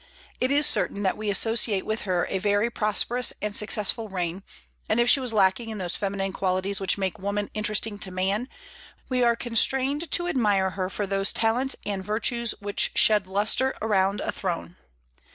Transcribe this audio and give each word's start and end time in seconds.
It 0.39 0.49
is 0.49 0.65
certain 0.65 1.03
that 1.03 1.15
we 1.15 1.29
associate 1.29 1.85
with 1.85 2.01
her 2.09 2.25
a 2.27 2.39
very 2.39 2.71
prosperous 2.71 3.33
and 3.39 3.55
successful 3.55 4.09
reign; 4.09 4.41
and 4.89 4.99
if 4.99 5.07
she 5.07 5.19
was 5.19 5.31
lacking 5.31 5.69
in 5.69 5.77
those 5.77 5.95
feminine 5.95 6.33
qualities 6.33 6.81
which 6.81 6.97
make 6.97 7.19
woman 7.19 7.51
interesting 7.53 7.99
to 7.99 8.09
man, 8.09 8.49
we 9.09 9.23
are 9.23 9.35
constrained 9.35 10.09
to 10.09 10.27
admire 10.27 10.71
her 10.71 10.89
for 10.89 11.05
those 11.05 11.31
talents 11.31 11.75
and 11.85 12.03
virtues 12.03 12.55
which 12.59 12.93
shed 12.95 13.27
lustre 13.27 13.77
around 13.79 14.21
a 14.21 14.31
throne. 14.31 14.75